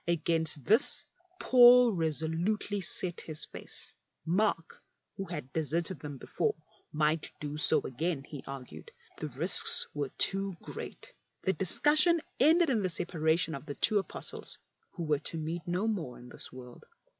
[0.07, 1.05] Against this
[1.39, 3.93] Paul resolutely set his face.
[4.25, 4.81] Mark,
[5.15, 5.35] who THE OLD LAW OR THE NEW?
[5.35, 5.35] 57
[5.77, 6.55] had deserted them before,
[6.91, 11.13] might do so again, he argued; the risks were too great.
[11.43, 14.57] The discussion ended in the separation of the two Apostles,
[14.93, 16.83] who were to meet no more in this world.